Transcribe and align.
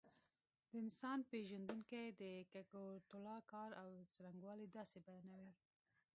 د 0.67 0.69
انسان 0.81 1.19
پېژندونکي 1.31 2.03
د 2.21 2.23
کګوتلا 2.51 3.37
کار 3.51 3.69
او 3.81 3.89
څرنګوالی 4.13 4.67
داسې 4.77 4.97
بیانوي. 5.07 5.53